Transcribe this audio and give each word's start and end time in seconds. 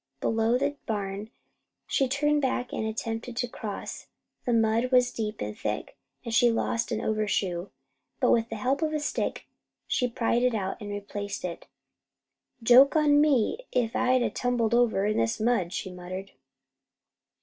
Below 0.19 0.57
the 0.57 0.77
barn 0.87 1.29
she 1.85 2.07
turned 2.07 2.41
back 2.41 2.73
and 2.73 2.87
attempted 2.87 3.37
to 3.37 3.47
cross. 3.47 4.07
The 4.47 4.51
mud 4.51 4.91
was 4.91 5.11
deep 5.11 5.41
and 5.43 5.55
thick, 5.55 5.95
and 6.25 6.33
she 6.33 6.49
lost 6.49 6.91
an 6.91 7.01
overshoe; 7.01 7.69
but 8.19 8.31
with 8.31 8.49
the 8.49 8.55
help 8.55 8.81
of 8.81 8.93
a 8.93 8.99
stick 8.99 9.45
she 9.85 10.07
pried 10.09 10.41
it 10.41 10.55
out, 10.55 10.81
and 10.81 10.89
replaced 10.89 11.45
it. 11.45 11.67
"Joke 12.63 12.95
on 12.95 13.21
me 13.21 13.67
if 13.71 13.95
I'd 13.95 14.23
a 14.23 14.31
tumbled 14.31 14.73
over 14.73 15.05
in 15.05 15.17
this 15.17 15.39
mud," 15.39 15.71
she 15.71 15.91
muttered. 15.91 16.31